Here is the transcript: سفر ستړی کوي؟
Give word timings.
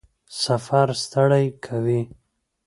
سفر 0.43 0.87
ستړی 1.03 1.45
کوي؟ 1.65 2.01